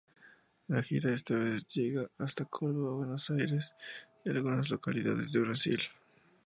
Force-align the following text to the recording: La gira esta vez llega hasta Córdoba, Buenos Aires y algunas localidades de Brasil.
La 0.65 0.81
gira 0.81 1.13
esta 1.13 1.35
vez 1.35 1.67
llega 1.67 2.09
hasta 2.17 2.43
Córdoba, 2.45 2.95
Buenos 2.95 3.29
Aires 3.29 3.71
y 4.25 4.31
algunas 4.31 4.71
localidades 4.71 5.31
de 5.31 5.41
Brasil. 5.41 5.79